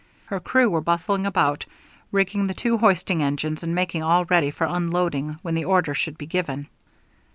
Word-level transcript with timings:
Her 0.25 0.39
crew 0.39 0.67
were 0.67 0.81
bustling 0.81 1.27
about, 1.27 1.65
rigging 2.11 2.47
the 2.47 2.55
two 2.55 2.79
hoisting 2.79 3.21
engines, 3.21 3.61
and 3.61 3.75
making 3.75 4.01
all 4.01 4.25
ready 4.25 4.49
for 4.49 4.65
unloading 4.65 5.37
when 5.43 5.53
the 5.53 5.65
order 5.65 5.93
should 5.93 6.17
be 6.17 6.25
given. 6.25 6.65